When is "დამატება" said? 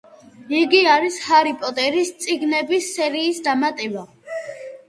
3.49-4.09